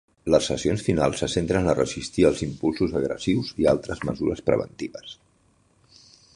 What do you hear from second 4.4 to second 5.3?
preventives.